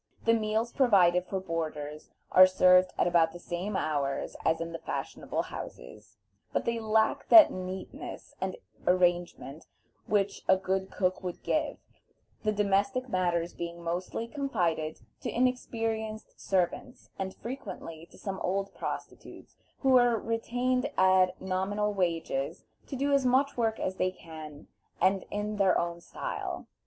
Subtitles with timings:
[0.25, 4.79] The meals provided for boarders are served at about the same hours as in the
[4.79, 6.17] fashionable houses,
[6.51, 8.55] but they lack that neatness and
[8.87, 9.67] arrangement
[10.07, 11.77] which a good cook would give,
[12.41, 19.55] the domestic matters being mostly confided to inexperienced servants, and frequently to some old prostitutes
[19.81, 24.65] who are retained at nominal wages to do as much work as they can,
[24.99, 26.65] and in their own style.